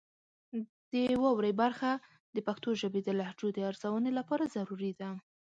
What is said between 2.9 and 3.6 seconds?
د لهجو د